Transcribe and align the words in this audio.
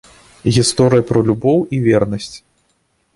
Гісторыя 0.55 1.05
пра 1.11 1.19
любоў 1.27 1.59
і 1.77 1.83
вернасць. 1.89 2.33